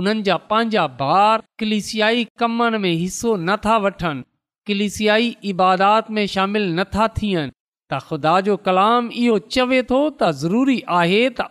उन्हनि 0.00 0.22
जा 0.28 0.36
पंहिंजा 0.52 0.84
ॿार 1.16 1.42
क्लिसियाई 1.62 2.22
कमनि 2.42 2.78
में 2.84 2.92
हिसो 3.02 3.34
नथा 3.48 3.76
वठनि 3.86 4.22
क्लिसियाई 4.70 5.34
इबादात 5.52 6.10
में 6.18 6.24
शामिल 6.34 6.68
नथा 6.80 7.08
थियनि 7.18 7.50
त 7.90 8.02
ख़ुदा 8.06 8.36
जो 8.50 8.56
कलाम 8.68 9.10
इहो 9.24 9.38
चवे 9.58 9.82
थो 9.92 10.00
त 10.08 10.30
ज़रूरी 10.46 10.78
आहे 11.02 11.20
त 11.40 11.50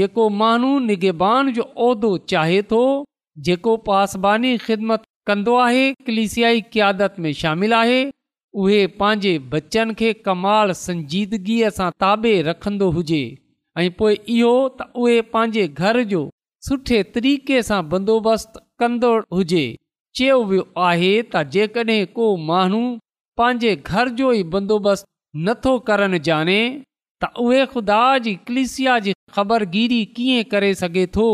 जेको 0.00 0.28
माण्हू 0.44 0.70
निगबान 0.90 1.52
जो 1.58 1.68
उहिदो 1.88 2.14
चाहे 2.34 2.62
थो 2.74 2.84
जेको 3.50 3.76
पासबानी 3.90 4.54
ख़िदमत 4.68 5.10
कंदो 5.32 5.60
आहे 5.68 5.84
क्लिसियाई 6.10 6.68
क्यादत 6.78 7.18
में 7.26 7.34
शामिल 7.44 7.82
आहे 7.86 8.04
उहे 8.62 8.80
पंहिंजे 9.00 9.30
बचनि 9.52 9.94
खे 10.00 10.10
कमाल 10.26 10.72
संजीदगीअ 10.86 11.70
सां 11.78 11.86
ताबे 12.02 12.32
रखंदो 12.48 12.88
हुजे 12.98 13.18
ऐं 13.82 13.88
पोइ 14.02 14.12
इहो 14.34 14.50
त 14.76 14.86
उहे 15.04 15.16
पंहिंजे 15.32 15.64
घर 15.86 15.98
जो 16.12 16.20
सुठे 16.68 16.98
तरीक़े 17.16 17.62
सां 17.70 17.80
बंदोबस्तु 17.94 18.62
कंदो 18.82 19.10
हुजे 19.38 19.64
चयो 20.18 20.36
वियो 20.52 20.66
आहे 20.90 21.10
त 21.10 21.42
जेकॾहिं 21.56 22.00
को 22.18 22.26
माण्हू 22.52 22.80
पंहिंजे 23.42 23.72
घर 23.76 24.12
जो 24.22 24.30
ई 24.36 24.44
बंदोबस्तु 24.54 25.10
नथो 25.50 25.74
करनि 25.90 26.22
ॼाणे 26.30 26.58
त 27.24 27.34
उहे 27.48 27.60
ख़ुदा 27.74 28.00
जी 28.28 28.36
कलिसिया 28.50 28.96
जी 29.08 29.16
ख़बरगिरी 29.38 30.00
कीअं 30.20 30.46
करे 30.54 30.70
सघे 30.84 31.06
थो 31.18 31.28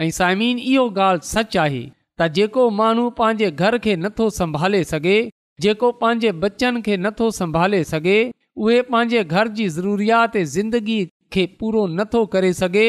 ऐं 0.00 0.10
साइमीन 0.22 0.64
इहो 0.74 0.86
ॻाल्हि 1.10 1.32
सच 1.34 1.60
आहे 1.68 1.84
त 1.88 2.32
जेको 2.38 2.70
माण्हू 2.82 3.10
पंहिंजे 3.22 3.50
घर 3.64 3.82
खे 3.88 3.98
नथो 4.08 4.32
संभाले 4.42 4.84
सघे 4.96 5.20
जेको 5.60 5.90
पंहिंजे 6.02 6.30
बचनि 6.44 6.80
खे 6.88 6.96
नथो 7.06 7.30
संभाले 7.40 7.82
सघे 7.92 8.16
उहे 8.64 8.80
पंहिंजे 8.92 9.24
घर 9.24 9.48
जी 9.58 9.68
ज़रूरियात 9.76 10.36
ज़िंदगी 10.54 10.98
खे 11.32 11.44
पूरो 11.60 11.86
नथो 11.98 12.24
करे 12.34 12.52
सघे 12.62 12.86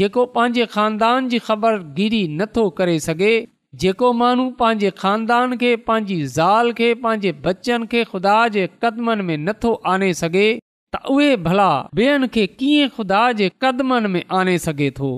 जेको 0.00 0.24
पंहिंजे 0.36 0.66
खानदान 0.74 1.28
जी 1.32 1.38
ख़बरगिरी 1.48 2.26
नथो 2.38 2.68
करे 2.78 2.98
सघे 3.08 3.34
जेको 3.82 4.12
माण्हू 4.22 4.48
पंहिंजे 4.60 4.90
खानदान 4.98 5.56
खे 5.62 5.74
पंहिंजी 5.88 6.22
ज़ाल 6.36 6.72
खे 6.80 6.92
पंहिंजे 7.06 7.32
बचनि 7.46 7.86
खे 7.92 8.04
खुदा 8.12 8.36
जे 8.56 8.66
क़दमनि 8.82 9.22
में 9.30 9.36
नथो 9.50 9.72
आणे 9.94 10.12
सघे 10.22 10.48
त 10.96 11.00
उहे 11.16 11.36
भला 11.48 11.68
ॿियनि 11.98 12.28
खे 12.38 12.46
कीअं 12.62 12.88
खुदा 12.96 13.22
जे 13.40 13.50
क़दमनि 13.64 14.08
में 14.14 14.22
आणे 14.40 14.58
सघे 14.70 14.90
थो 14.98 15.12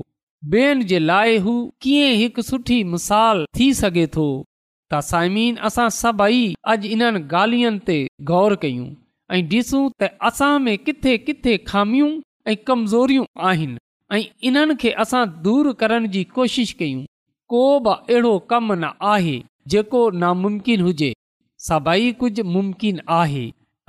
ॿियनि 0.55 0.85
जे 0.93 0.99
लाइ 1.13 1.37
हू 1.47 1.53
कीअं 1.87 2.13
हिकु 2.23 2.43
सुठी 2.51 2.83
मिसाल 2.95 3.45
थी 3.59 3.73
सघे 3.81 4.07
थो 4.15 4.29
त 4.91 4.99
साइमीन 5.11 5.57
असां 5.69 5.89
सभई 6.03 6.43
अॼु 6.73 6.89
इन्हनि 6.95 7.21
ॻाल्हियुनि 7.41 7.97
गौर 8.31 8.55
कयूं 8.63 8.87
ऐं 9.37 9.43
ॾिसूं 9.55 9.83
त 10.01 10.11
असां 10.29 10.53
में 10.67 10.77
किथे 10.87 11.17
किथे 11.27 11.57
खामियूं 11.71 12.11
ऐं 12.51 12.55
कमज़ोरियूं 12.69 13.25
आहिनि 13.51 13.79
ऐं 14.17 14.23
इन्हनि 14.51 14.75
खे 14.83 14.91
असां 15.05 15.25
दूर 15.47 15.73
करण 15.81 16.07
जी 16.15 16.23
कोशिश 16.37 16.73
कयूं 16.83 17.03
को 17.55 17.63
बि 17.87 17.95
अहिड़ो 18.09 18.35
कमु 18.53 18.75
न 18.75 18.91
आहे 19.15 19.37
जेको 19.75 20.03
नामुमकिन 20.25 20.81
हुजे 20.89 21.11
सभई 21.69 22.13
कुझु 22.23 22.45
मुमकिन 22.57 23.01
आहे 23.19 23.45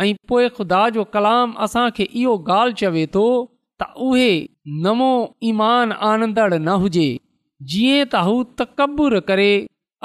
ऐं 0.05 0.13
पोइ 0.29 0.49
ख़ुदा 0.57 0.81
जो 0.95 1.03
कलाम 1.15 1.53
असांखे 1.67 2.07
इहो 2.23 2.35
ॻाल्हि 2.49 2.75
चवे 2.81 3.05
थो 3.15 3.27
त 3.81 3.91
उहे 4.09 4.31
नवो 4.87 5.11
ईमान 5.51 5.91
आनंदड़ 6.11 6.53
न 6.53 6.79
हुजे 6.83 7.09
जीअं 7.71 8.03
त 8.13 8.25
हू 8.29 8.37
तकब्बु 8.61 9.09
करे 9.31 9.51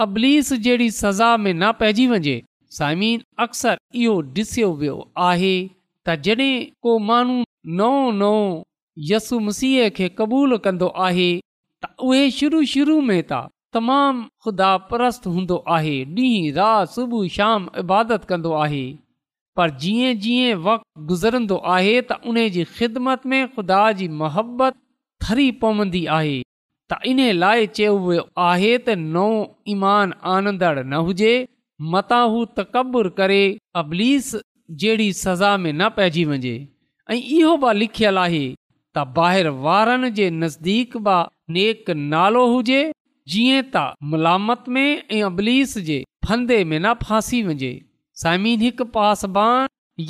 अबलीस 0.05 0.53
जहिड़ी 0.53 0.91
सज़ा 0.91 1.37
में 1.37 1.53
न 1.55 1.71
पइजी 1.81 2.07
वञे 2.11 2.41
साइमीन 2.79 3.23
अक्सर 3.45 3.79
इहो 3.95 4.15
ॾिसियो 4.39 4.71
वियो 4.83 4.95
आहे 5.29 5.51
त 6.07 6.15
जॾहिं 6.27 6.65
को 6.83 6.99
माण्हू 7.09 7.43
नओं 7.81 8.13
नओं 8.21 8.63
यसु 9.11 9.41
मसीह 9.49 9.89
खे 9.99 10.09
क़बूलु 10.21 10.59
कंदो 10.67 10.87
आहे 11.09 11.29
त 11.85 11.91
उहे 12.09 12.31
शुरू 12.39 12.63
शुरू 12.73 13.01
में 13.11 13.23
त 13.33 13.43
तमामु 13.73 14.25
ख़ुदा 14.45 14.71
परस्त 14.93 15.27
हूंदो 15.35 15.57
आहे 15.77 15.95
ॾींहुं 16.15 16.53
राति 16.57 16.93
सुबुह 16.95 17.29
शाम 17.37 17.69
इबादत 17.85 18.25
कंदो 18.33 18.53
आहे 18.65 18.85
पर 19.57 19.71
जीअं 19.85 20.15
जीअं 20.25 20.57
वक़्तु 20.69 21.07
गुज़रंदो 21.13 21.57
आहे 21.77 22.01
त 22.11 22.19
उन 22.35 22.39
जी 22.57 22.65
ख़िदमत 22.79 23.27
में 23.35 23.41
ख़ुदा 23.57 23.83
जी 24.01 24.09
मुहबत 24.25 24.81
थरी 25.29 25.51
पवंदी 25.67 26.05
आहे 26.19 26.41
त 26.93 26.97
इन 27.11 27.21
लाइ 27.43 27.61
चयो 27.77 27.91
चयो 28.07 28.23
आहे 28.47 28.71
त 28.87 28.95
नओ 29.13 29.27
ईमानंदड़ 29.75 30.79
न 30.81 30.99
हुजे 31.07 31.31
मता 31.93 32.17
हू 32.33 32.41
तहिड़ी 32.59 34.09
सज़ा 35.21 35.53
में 35.63 35.73
न 35.73 35.89
पइजी 35.99 36.25
वञे 36.33 36.53
ऐं 37.15 37.19
इहो 37.37 37.53
बि 37.65 37.71
लिखियल 37.83 38.17
आहे 38.25 38.43
त 38.51 38.97
ॿाहिरि 39.23 39.53
वारनि 39.69 40.11
जे 40.19 40.27
नज़दीक 40.43 40.91
बि 41.09 41.17
नेक 41.59 41.89
नालो 42.15 42.43
हुजे 42.55 42.83
जीअं 43.37 43.61
त 43.77 44.07
मलामत 44.13 44.63
में 44.77 44.85
ऐं 44.91 45.23
अबलीस 45.31 45.73
जे 45.89 45.99
फंदे 46.29 46.59
में 46.73 46.79
न 46.81 46.87
फासी 47.07 47.39
वञे 47.49 47.73
साइमीक 48.25 48.79
पासबान 48.99 49.59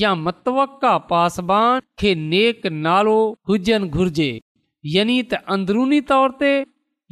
या 0.03 0.11
मतवका 0.25 0.95
पासबान 1.15 1.73
खे 2.03 2.11
नेक 2.33 2.61
नालो 2.91 3.17
हुजनि 3.51 3.93
घुर्जे 3.99 4.33
यानी 4.97 5.17
त 5.31 5.33
अंदरुनी 5.55 6.01
तौर 6.13 6.31
ते 6.45 6.49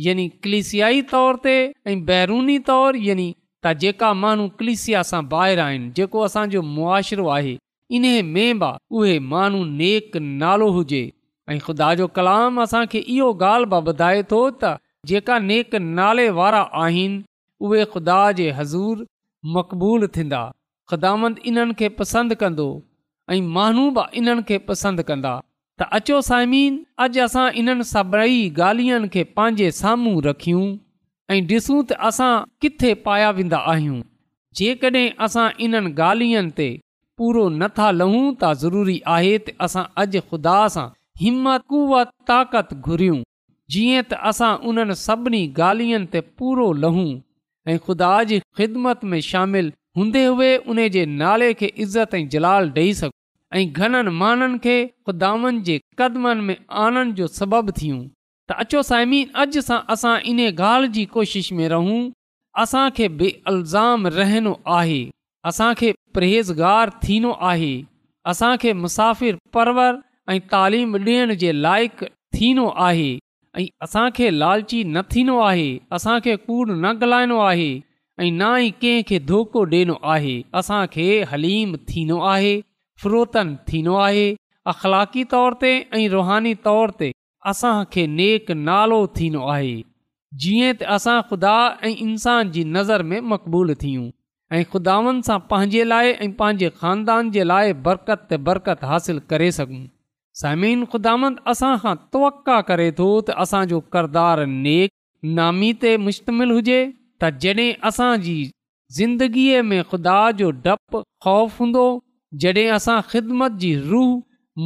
यानी 0.06 0.24
कलिसियाई 0.44 1.00
तौर 1.12 1.38
ते 1.44 1.52
ऐं 1.88 1.96
बैरूनी 2.10 2.58
तौर 2.70 2.96
यानी 3.06 3.24
त 3.32 3.72
जेका 3.80 4.10
माण्हू 4.20 4.44
कलिसिया 4.60 5.00
सां 5.08 5.18
ॿाहिरि 5.40 5.62
आहिनि 5.64 5.90
जेको 5.98 6.22
असांजो 6.26 6.62
मुआशिरो 6.74 7.26
आहे 7.36 7.50
इन 7.98 8.06
में 8.34 8.60
बि 8.62 8.70
उहे 9.00 9.18
माण्हू 9.32 9.60
नेक 9.80 10.16
नालो 10.42 10.68
हुजे 10.76 11.02
ऐं 11.48 11.58
ख़ुदा 11.66 11.88
जो 12.00 12.06
कलाम 12.20 12.62
असांखे 12.64 13.00
इहो 13.16 13.28
ॻाल्हि 13.50 13.70
बि 13.74 13.80
ॿुधाए 13.92 14.22
थो 14.30 14.40
त 14.62 14.72
जेका 15.12 15.38
नेक 15.50 15.74
नाले 15.98 16.26
वारा 16.40 16.62
आहिनि 16.84 17.20
उहे 17.64 17.84
ख़ुदा 17.96 18.20
जे 18.40 18.46
हज़ूर 18.60 19.06
मक़बूल 19.58 20.08
थींदा 20.16 20.42
ख़ुदामंद 20.92 21.36
इन्हनि 21.52 21.78
खे 21.82 21.88
पसंदि 22.00 22.34
कंदो 22.44 22.70
ऐं 23.34 23.42
माण्हू 23.58 23.84
बि 24.00 24.08
इन्हनि 24.22 24.46
खे 24.52 24.56
पसंदि 24.72 25.02
कंदा 25.12 25.34
त 25.80 25.86
अचो 25.96 26.16
साइमीन 26.28 26.72
अॼु 27.02 27.20
असां 27.26 27.44
इन्हनि 27.60 27.84
सभई 27.94 28.40
ॻाल्हियुनि 28.64 29.08
खे 29.14 29.22
पंहिंजे 29.36 29.68
साम्हूं 29.80 30.20
रखियूं 30.28 30.66
ऐं 31.34 31.38
ॾिसूं 31.52 31.78
त 31.90 31.92
असां 32.08 32.32
किथे 32.62 32.90
पाया 33.04 33.30
वेंदा 33.36 33.58
आहियूं 33.72 34.00
जेकॾहिं 34.58 35.06
असां 35.26 35.46
इन्हनि 35.66 35.90
ॻाल्हियुनि 36.08 36.50
ते 36.58 36.68
पूरो 37.18 37.44
नथा 37.62 37.86
लहूं 38.00 38.24
त 38.42 38.52
ज़रूरी 38.62 38.96
आहे 39.14 39.32
त 39.46 39.52
असां 39.66 39.84
अॼु 40.02 40.20
ख़ुदा 40.32 40.56
सां 40.76 41.56
कुवत 41.74 42.12
ताक़त 42.32 42.74
घुरियूं 42.88 43.22
जीअं 43.72 44.02
त 44.10 44.18
असां 44.32 44.50
उन्हनि 44.72 44.94
सभिनी 45.06 45.42
ॻाल्हियुनि 45.60 46.06
ते 46.16 46.20
पूरो 46.42 46.66
लहूं 46.84 47.08
ऐं 47.70 47.78
ख़ुदा 47.86 48.12
जी 48.32 48.38
ख़िदमत 48.60 49.04
में 49.14 49.20
शामिल 49.30 49.72
हूंदे 49.98 50.24
हुए 50.26 50.50
उन 50.72 50.84
जे 50.98 51.06
नाले 51.22 51.50
खे 51.62 51.72
इज़त 51.86 52.20
ऐं 52.20 52.22
जलाल 52.36 52.70
ॾेई 52.80 52.92
ऐं 53.58 53.66
घणनि 53.72 54.10
माण्हुनि 54.20 54.58
खे 54.64 54.74
ख़ुदानि 55.06 55.60
जे 55.66 55.78
क़दमनि 55.98 56.42
में 56.48 56.56
आणण 56.82 57.10
जो 57.18 57.26
सबबु 57.38 57.72
थियूं 57.80 57.98
त 58.50 58.54
अचो 58.62 58.82
साइमी 58.90 59.20
अॼु 59.42 59.60
सां 59.68 59.78
असां 59.94 60.12
इन 60.32 60.40
ॻाल्हि 60.50 60.88
जी 60.96 61.04
कोशिशि 61.14 61.54
में 61.60 61.68
रहूं 61.72 61.98
असांखे 62.64 63.08
बे 63.22 63.28
अलज़ाम 63.52 64.06
रहणो 64.18 64.52
आहे 64.78 65.00
असांखे 65.50 65.92
परहेज़गारु 66.14 66.94
थींदो 67.04 67.32
आहे 67.50 67.72
असांखे 68.34 68.72
मुसाफ़िर 68.84 69.36
परवर 69.58 69.98
ऐं 70.34 70.38
तालीम 70.52 70.96
ॾियण 71.02 71.34
जे 71.42 71.52
लाइक़ु 71.66 72.06
थींदो 72.38 72.68
आहे 72.88 73.10
ऐं 73.58 73.66
असांखे 73.84 74.30
लालची 74.38 74.82
न 74.94 75.00
थींदो 75.10 75.38
आहे 75.50 75.68
असांखे 75.98 76.36
कूड़ 76.46 76.68
न 76.70 76.84
ॻाल्हाइणो 77.02 77.38
आहे 77.50 77.70
ऐं 78.22 78.32
ना 78.40 78.56
ई 78.66 78.70
कंहिंखे 78.82 79.18
धोको 79.32 79.64
ॾियणो 79.72 79.94
आहे 80.14 80.40
असांखे 80.62 81.10
हलीम 81.32 81.76
थींदो 81.88 82.20
आहे 82.34 82.60
फ्रोतन 83.02 83.54
थींदो 83.68 83.94
आहे 84.06 84.24
अख़लाक़ी 84.70 85.22
तौर 85.34 85.54
ते 85.60 85.68
ऐं 85.98 86.08
रुहानी 86.14 86.54
तौर 86.64 86.90
ते 87.02 87.08
असां 87.52 87.74
खे 87.92 88.02
नेक 88.16 88.50
नालो 88.68 88.98
थींदो 89.18 89.44
आहे 89.52 89.70
जीअं 90.42 90.72
त 90.80 90.88
असां 90.96 91.14
ख़ुदा 91.30 91.52
ऐं 91.88 91.92
इंसान 92.06 92.50
जी 92.56 92.64
नज़र 92.76 93.02
में 93.12 93.20
मक़बूल 93.32 93.74
थियूं 93.84 94.04
ऐं 94.56 94.60
ख़ुदानि 94.72 95.22
सां 95.28 95.38
पंहिंजे 95.52 95.84
लाइ 95.92 96.10
ऐं 96.10 96.28
पंहिंजे 96.42 96.68
ख़ानदान 96.82 97.30
जे 97.38 97.46
लाइ 97.52 97.72
बरकत 97.86 98.26
त 98.32 98.40
बरकत 98.50 98.84
हासिलु 98.90 99.24
करे 99.32 99.48
सघूं 99.60 99.80
समीन 100.42 100.84
ख़ुदांद 100.92 101.40
असां 101.54 101.72
खां 101.86 101.96
तवक 102.16 102.44
करे 102.72 102.90
थो 103.00 103.08
त 103.20 103.38
असांजो 103.46 103.80
करदार 103.96 104.44
नेक 104.58 104.94
नामी 105.40 105.72
ते 105.86 105.96
मुश्तमिल 106.08 106.54
हुजे 106.58 106.78
त 106.84 107.32
जॾहिं 107.46 107.68
असांजी 107.92 108.36
ज़िंदगीअ 109.00 109.66
में 109.72 109.80
ख़ुदा 109.90 110.20
जो 110.42 110.52
डपु 110.62 111.02
ख़ौफ़ 111.24 111.58
हूंदो 111.64 111.82
जॾहिं 112.38 112.68
असां 112.70 113.00
ख़िदमत 113.12 113.52
जी 113.60 113.74
रूह 113.90 114.10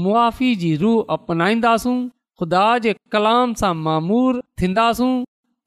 मुआी 0.03 0.55
जी 0.62 0.74
रूह 0.81 1.05
अपनाईंदासूं 1.14 1.94
ख़ुदा 2.40 2.64
जे 2.87 2.92
कलाम 3.12 3.55
सां 3.61 3.72
मामूर 3.85 4.40
थींदासूं 4.61 5.12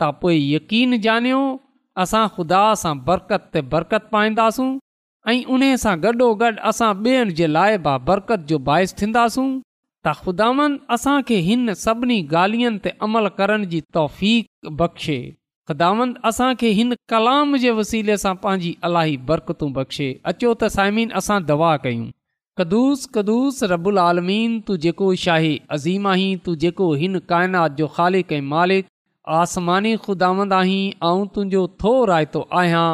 त 0.01 0.10
पोइ 0.21 0.36
यकीन 0.55 0.93
ॼाणियो 1.05 1.39
असां 2.03 2.25
ख़ुदा 2.36 2.60
सां 2.81 2.93
बरक़त 3.07 3.47
ते 3.53 3.62
बरक़त 3.71 4.03
पाईंदासूं 4.12 4.69
ऐं 5.33 5.39
उन 5.57 5.63
सां 5.86 5.95
गॾोगॾु 6.03 6.51
असां 6.71 6.91
ॿियनि 7.07 7.38
जे 7.41 7.47
लाइ 7.57 7.77
बि 7.88 7.95
बरक़त 8.12 8.45
जो 8.51 8.60
बाहिसु 8.69 8.97
थींदासूं 9.01 9.47
त 10.07 10.13
ख़ुदानि 10.21 10.67
असांखे 10.97 11.39
हिन 11.49 11.73
सभिनी 11.88 12.19
ॻाल्हियुनि 12.43 12.83
ते 12.86 12.95
अमल 13.10 13.27
करण 13.41 13.65
जी 13.73 13.81
तौफ़ीक़ 13.99 14.73
बख़्शे 14.83 15.19
ख़िदामंद 15.69 16.15
असांखे 16.25 16.67
हिन 16.73 16.93
कलाम 17.12 17.56
जे 17.62 17.71
वसीले 17.77 18.15
सां 18.17 18.34
पंहिंजी 18.43 18.69
अलाई 18.89 19.15
बरक़तू 19.30 19.67
बख़्शे 19.77 20.06
अचो 20.32 20.51
त 20.60 20.67
साइमीन 20.75 21.10
असां 21.21 21.39
दवा 21.49 21.71
कयूं 21.86 22.06
कदुस 22.62 23.01
कदुस 23.17 23.58
रबुल 23.71 23.99
आलमीन 24.03 24.53
तू 24.67 24.77
जेको 24.86 25.10
शाही 25.23 25.51
अज़ीम 25.77 26.08
आहीं 26.12 26.30
तू 26.45 26.56
जेको 26.63 26.88
हिन 27.01 27.19
काइनात 27.34 27.75
जो 27.82 27.88
ख़ालिक़ 27.97 28.32
मालिक 28.53 28.88
आसमानी 29.39 29.91
ख़ुदांद 30.06 30.53
आहीं 30.60 30.80
ऐं 31.10 31.27
तुंहिंजो 31.36 31.65
थो 31.84 31.93
रायतो 32.13 32.45
आहियां 32.62 32.86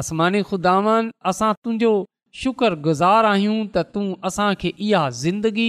आसमानी 0.00 0.42
ख़ुदांद 0.50 1.10
असां 1.32 1.50
तुंहिंजो 1.62 1.94
शुक्रगुज़ारु 2.42 3.32
आहियूं 3.38 3.56
त 3.62 3.86
तूं 3.94 4.04
असांखे 4.32 4.74
इहा 4.90 5.02
ज़िंदगी 5.24 5.68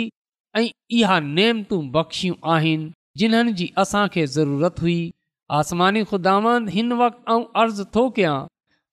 ऐं 0.63 0.67
इहा 0.99 1.19
नेमतूं 1.39 1.81
बख़्शियूं 1.97 2.37
आहिनि 2.57 2.91
जिन्हनि 3.23 3.57
जी 3.63 3.71
असांखे 3.87 4.27
ज़रूरत 4.37 4.85
हुई 4.87 4.99
आसमानी 5.59 6.03
ख़ुदांद 6.09 6.69
हिन 6.73 6.91
वक़्तु 6.99 7.33
ऐं 7.33 7.43
अर्ज़ु 7.61 7.83
थो 7.95 8.01
कयां 8.17 8.35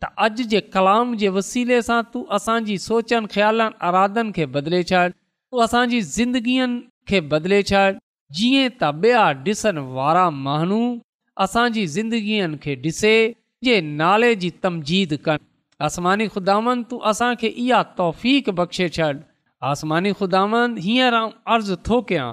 त 0.04 0.08
अॼु 0.24 0.46
जे 0.54 0.60
कलाम 0.76 1.12
जे 1.20 1.28
वसीले 1.36 1.76
सां 1.88 1.98
तूं 2.14 2.22
असांजी 2.38 2.78
सोचनि 2.86 3.30
ख्यालनि 3.34 3.76
अरादनि 3.88 4.32
खे 4.38 4.46
बदिले 4.56 4.80
छॾ 4.88 5.02
तूं 5.10 5.62
असांजी 5.66 6.00
ज़िंदगीअनि 6.16 6.80
खे 7.12 7.20
बदिले 7.34 7.60
छॾ 7.70 7.84
जीअं 8.38 8.72
त 8.80 8.82
ॿिया 9.06 9.22
ॾिसण 9.50 9.78
वारा 9.98 10.24
माण्हू 10.48 10.80
असांजी 11.46 11.86
ज़िंदगीअ 11.98 12.50
खे 12.66 12.74
ॾिसे 12.88 13.14
जे 13.70 13.80
नाले 14.02 14.34
जी 14.42 14.50
तमजीद 14.68 15.16
कनि 15.28 15.44
आसमानी 15.88 16.28
ख़ुदांद 16.34 16.84
तूं 16.90 17.00
असांखे 17.14 17.52
इहा 17.68 17.82
तौफ़ीक़ 18.02 18.50
बख़्शे 18.62 18.88
छॾ 19.00 19.12
आसमानी 19.72 20.12
ख़ुदांद 20.22 20.78
हींअर 20.90 21.20
ऐं 21.22 21.24
अर्ज़ु 21.54 21.76
थो 21.90 22.00
कयां 22.12 22.28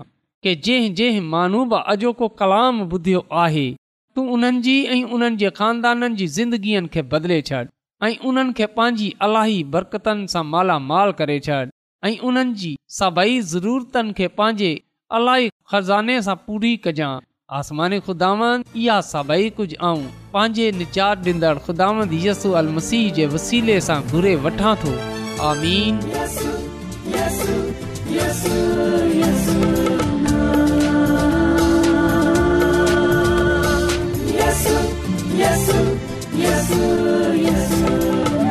के 0.47 0.55
जंहिं 0.69 0.93
जंहिं 1.01 1.25
मानू 1.37 1.65
बि 1.75 1.83
अॼोको 1.93 2.27
कलाम 2.43 2.85
ॿुधियो 2.91 3.23
आहे 3.47 3.67
तूं 4.15 4.25
उन्हनि 4.33 5.35
जी 5.37 5.49
खानदाननि 5.59 6.15
जी 6.19 6.27
ज़िंदगीअ 6.39 6.81
खे 6.93 7.01
बदिले 7.13 7.41
छॾ 7.49 7.63
ऐं 8.07 8.15
उन्हनि 8.29 8.53
खे 8.59 8.65
पंहिंजी 8.77 9.63
बरकतनि 9.73 11.13
करे 11.21 11.39
छॾ 11.47 11.59
ऐं 12.09 12.17
उन्हनि 12.29 12.53
जी 12.61 12.75
ज़रूरतनि 13.53 14.13
खे 14.19 14.27
पंहिंजे 14.39 14.73
ख़ज़ाने 15.71 16.21
सां 16.29 16.35
पूरी 16.47 16.75
कजांइ 16.85 17.21
आसमानु 17.59 17.99
इहा 18.13 18.99
सभई 19.11 19.49
कुझु 19.57 19.75
ऐं 19.85 20.03
पंहिंजे 20.37 20.71
Yesu, 35.35 35.77
Yesu, 36.33 36.89
Yesu. 37.35 38.44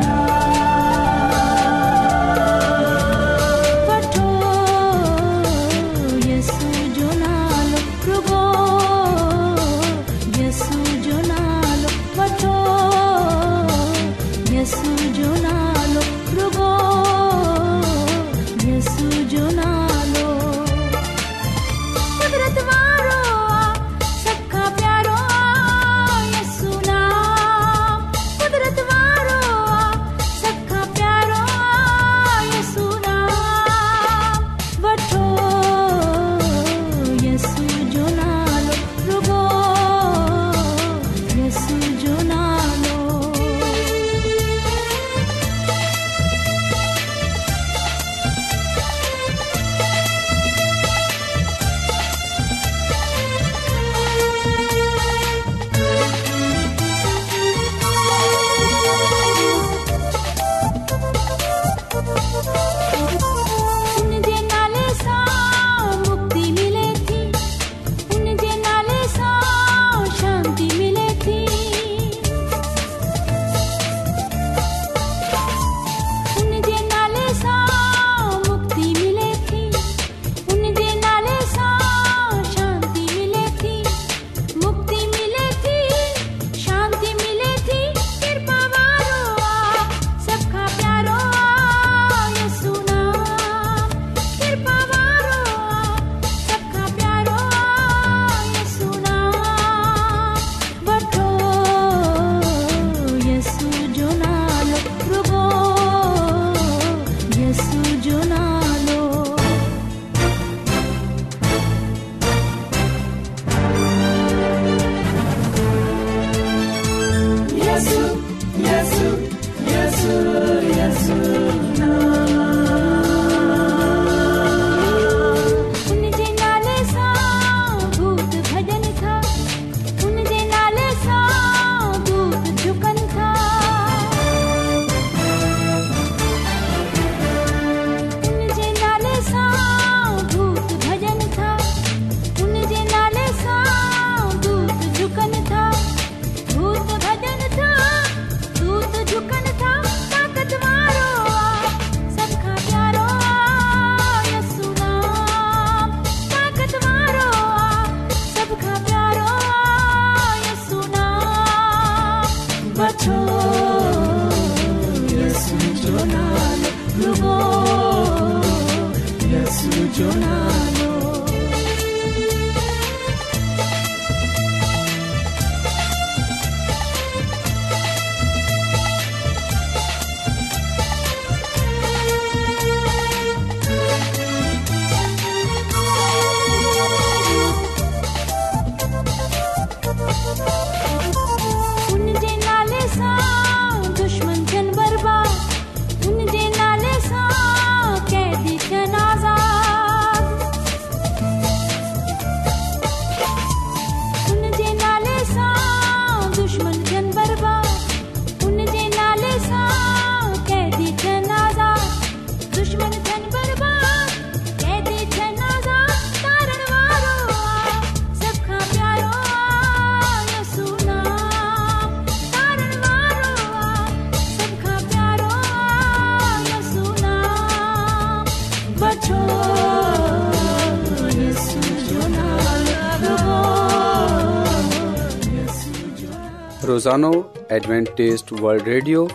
Adventist 236.95 238.23
world 238.41 238.67
radio 238.67 239.07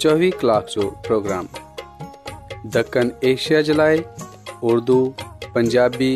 चोवीह 0.00 0.32
कलाक 0.40 0.66
जो 0.72 0.80
جو 0.80 0.88
پروگرام 1.06 1.46
دکن 2.74 3.08
ایشیا 3.26 3.60
جلائے 3.68 3.96
اردو 4.68 4.98
پنجابی 5.52 6.14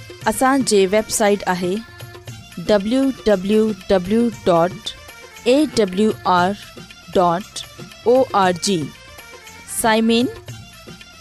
असांजे 0.27 0.85
वेबसाइट 0.85 1.43
आहे 1.49 1.75
डबलूंबलू 2.67 3.67
W 3.89 4.27
dot 4.45 5.47
A 5.49 5.63
W 5.77 6.09
R 6.31 6.51
dot 7.15 7.59
O 8.09 8.21
R 8.43 8.51
G 8.63 8.81
साइमिन 9.81 10.25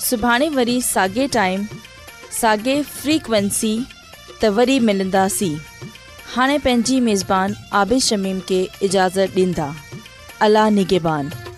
सुभाणे 0.09 0.49
वरी 0.49 0.81
साॻे 0.83 1.27
टाइम 1.35 1.63
साॻे 2.41 2.81
फ्रीक्वेंसी 3.01 3.79
त 4.43 4.51
वरी 4.57 4.79
मिलंदासीं 4.91 5.57
हाणे 6.35 6.57
पंहिंजी 6.65 6.99
मेज़बान 7.11 7.53
आबिशमीम 7.83 8.39
खे 8.49 8.67
ॾींदा 8.95 9.71
अला 10.49 11.50